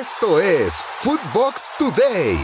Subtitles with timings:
[0.00, 2.36] Esto es Footbox Today.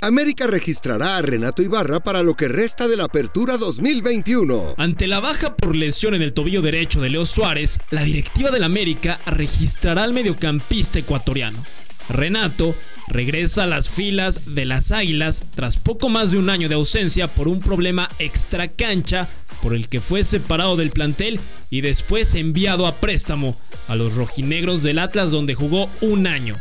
[0.00, 4.74] América registrará a Renato Ibarra para lo que resta de la apertura 2021.
[4.78, 8.64] Ante la baja por lesión en el tobillo derecho de Leo Suárez, la directiva del
[8.64, 11.62] América registrará al mediocampista ecuatoriano.
[12.12, 12.74] Renato
[13.08, 17.28] regresa a las filas de las Águilas tras poco más de un año de ausencia
[17.28, 19.28] por un problema extracancha
[19.62, 23.56] por el que fue separado del plantel y después enviado a préstamo
[23.88, 26.56] a los rojinegros del Atlas donde jugó un año.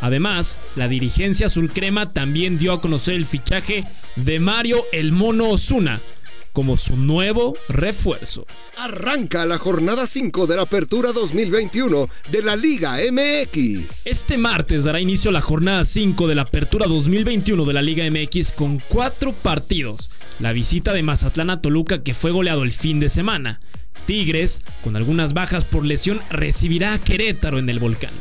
[0.00, 3.84] Además, la dirigencia azul crema también dio a conocer el fichaje
[4.16, 6.00] de Mario El Mono Osuna
[6.54, 8.46] como su nuevo refuerzo.
[8.78, 14.06] Arranca la jornada 5 de la Apertura 2021 de la Liga MX.
[14.06, 18.52] Este martes dará inicio la jornada 5 de la Apertura 2021 de la Liga MX
[18.52, 20.10] con cuatro partidos.
[20.38, 23.60] La visita de Mazatlán a Toluca que fue goleado el fin de semana.
[24.06, 28.12] Tigres, con algunas bajas por lesión, recibirá a Querétaro en el volcán.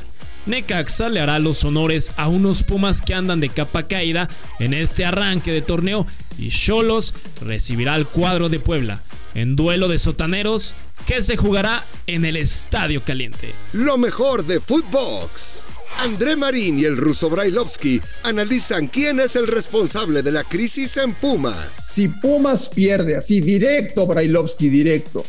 [0.45, 4.29] Necaxa le hará los honores a unos Pumas que andan de capa caída
[4.59, 6.05] en este arranque de torneo
[6.37, 9.03] y Cholos recibirá al cuadro de Puebla
[9.35, 13.53] en duelo de sotaneros que se jugará en el Estadio Caliente.
[13.73, 15.65] Lo mejor de Footbox.
[15.99, 21.13] André Marín y el ruso Brailovsky analizan quién es el responsable de la crisis en
[21.13, 21.91] Pumas.
[21.93, 25.23] Si Pumas pierde así directo, Brailovsky directo.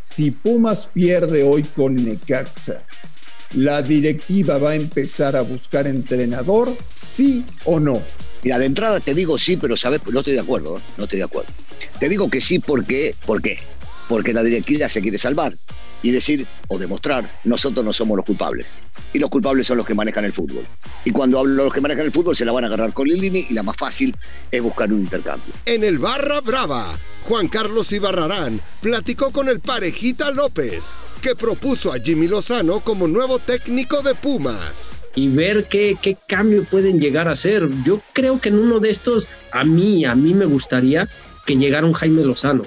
[0.00, 2.85] Si Pumas pierde hoy con Necaxa,
[3.54, 8.02] la directiva va a empezar a buscar entrenador, sí o no.
[8.42, 10.80] Mira, de entrada te digo sí, pero sabes, no estoy de acuerdo, ¿eh?
[10.96, 11.50] no estoy de acuerdo.
[11.98, 13.58] Te digo que sí porque, ¿por qué?
[14.08, 15.56] Porque la directiva se quiere salvar
[16.02, 18.68] y decir o demostrar, nosotros no somos los culpables.
[19.12, 20.64] Y los culpables son los que manejan el fútbol.
[21.04, 23.08] Y cuando hablo de los que manejan el fútbol, se la van a agarrar con
[23.08, 24.14] Lilini y la más fácil
[24.50, 25.52] es buscar un intercambio.
[25.64, 31.98] En el Barra Brava, Juan Carlos Ibarrarán platicó con el parejita López, que propuso a
[31.98, 35.04] Jimmy Lozano como nuevo técnico de Pumas.
[35.14, 37.68] Y ver qué, qué cambio pueden llegar a hacer.
[37.84, 41.08] Yo creo que en uno de estos, a mí, a mí me gustaría
[41.46, 42.64] que llegara un Jaime Lozano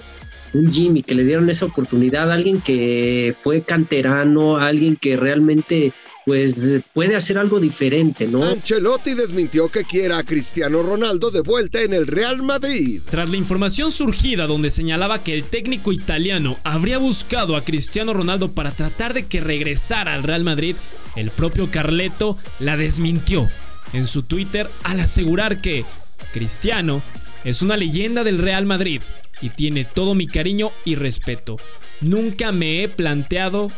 [0.53, 5.93] un Jimmy, que le dieron esa oportunidad a alguien que fue canterano, alguien que realmente
[6.25, 6.55] pues
[6.93, 8.43] puede hacer algo diferente, ¿no?
[8.43, 13.01] Ancelotti desmintió que quiera a Cristiano Ronaldo de vuelta en el Real Madrid.
[13.09, 18.49] Tras la información surgida donde señalaba que el técnico italiano habría buscado a Cristiano Ronaldo
[18.49, 20.75] para tratar de que regresara al Real Madrid,
[21.15, 23.49] el propio Carleto la desmintió
[23.93, 25.83] en su Twitter al asegurar que
[26.31, 27.01] Cristiano
[27.43, 29.01] es una leyenda del Real Madrid
[29.41, 31.57] y tiene todo mi cariño y respeto.
[32.01, 33.71] Nunca me he planteado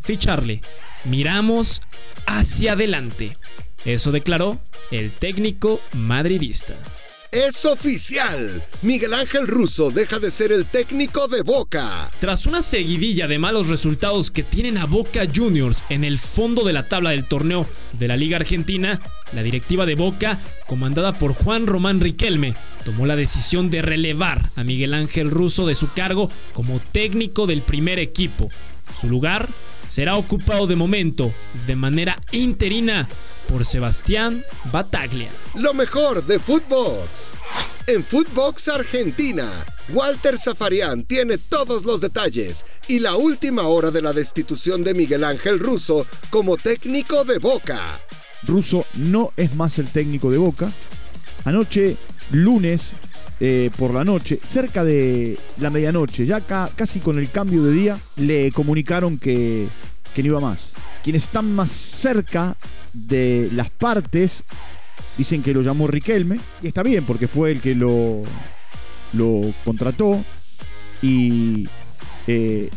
[0.00, 0.60] ficharle.
[1.04, 1.82] Miramos
[2.26, 3.36] hacia adelante.
[3.84, 4.60] Eso declaró
[4.90, 6.74] el técnico madridista.
[7.34, 8.64] Es oficial.
[8.82, 12.08] Miguel Ángel Russo deja de ser el técnico de Boca.
[12.20, 16.72] Tras una seguidilla de malos resultados que tienen a Boca Juniors en el fondo de
[16.72, 19.00] la tabla del torneo de la Liga Argentina,
[19.32, 24.62] la directiva de Boca, comandada por Juan Román Riquelme, tomó la decisión de relevar a
[24.62, 28.48] Miguel Ángel Russo de su cargo como técnico del primer equipo.
[28.98, 29.48] Su lugar
[29.88, 31.32] será ocupado de momento,
[31.66, 33.08] de manera interina,
[33.48, 35.30] por Sebastián Bataglia.
[35.54, 37.32] Lo mejor de Footbox.
[37.86, 39.46] En Footbox Argentina,
[39.90, 45.24] Walter Zafarian tiene todos los detalles y la última hora de la destitución de Miguel
[45.24, 48.00] Ángel Russo como técnico de Boca.
[48.44, 50.72] Russo no es más el técnico de Boca.
[51.44, 51.98] Anoche,
[52.30, 52.92] lunes,
[53.40, 57.98] eh, por la noche, cerca de la medianoche, ya casi con el cambio de día,
[58.16, 59.68] le comunicaron que,
[60.14, 60.70] que no iba más.
[61.02, 62.56] Quienes están más cerca
[62.92, 64.44] de las partes
[65.18, 68.22] dicen que lo llamó Riquelme, y está bien porque fue el que lo,
[69.12, 70.24] lo contrató
[71.02, 71.68] y
[72.26, 72.70] eh,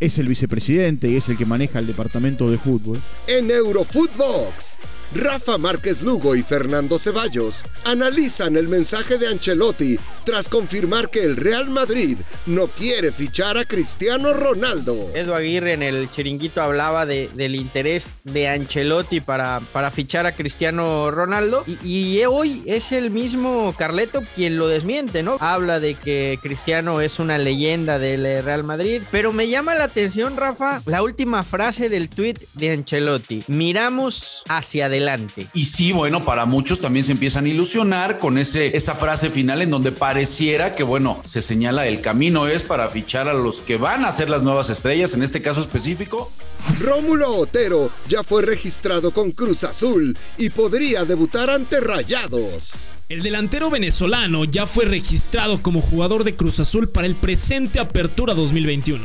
[0.00, 3.00] es el vicepresidente y es el que maneja el departamento de fútbol.
[3.28, 4.78] En Eurofootbox
[5.14, 11.36] Rafa Márquez Lugo y Fernando Ceballos analizan el mensaje de Ancelotti tras confirmar que el
[11.36, 15.08] Real Madrid no quiere fichar a Cristiano Ronaldo.
[15.14, 20.32] Edu Aguirre en el chiringuito hablaba de, del interés de Ancelotti para, para fichar a
[20.32, 25.36] Cristiano Ronaldo y, hoy es el mismo Carleto quien lo desmiente, ¿no?
[25.38, 30.36] Habla de que Cristiano es una leyenda del Real Madrid, pero me llama la atención,
[30.36, 33.44] Rafa, la última frase del tweet de Ancelotti.
[33.46, 38.76] Miramos hacia adelante y sí, bueno, para muchos también se empiezan a ilusionar con ese,
[38.76, 43.28] esa frase final en donde pareciera que, bueno, se señala el camino es para fichar
[43.28, 46.32] a los que van a ser las nuevas estrellas, en este caso específico.
[46.80, 52.92] Rómulo Otero ya fue registrado con Cruz Azul y podría debutar ante Rayados.
[53.10, 58.32] El delantero venezolano ya fue registrado como jugador de Cruz Azul para el presente Apertura
[58.32, 59.04] 2021.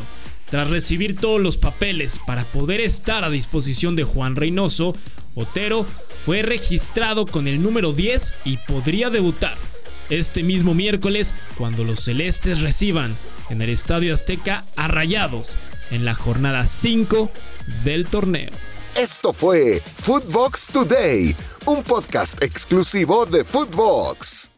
[0.49, 4.95] Tras recibir todos los papeles para poder estar a disposición de Juan Reynoso,
[5.35, 5.85] Otero
[6.25, 9.57] fue registrado con el número 10 y podría debutar
[10.11, 13.15] este mismo miércoles cuando los celestes reciban
[13.49, 15.57] en el Estadio Azteca a Rayados
[15.89, 17.31] en la jornada 5
[17.83, 18.51] del torneo.
[18.95, 21.35] Esto fue Footbox Today,
[21.65, 24.50] un podcast exclusivo de Footbox.